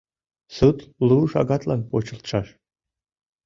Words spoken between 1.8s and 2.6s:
почылтшаш.